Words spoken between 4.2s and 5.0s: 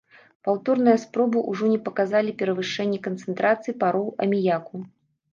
аміяку.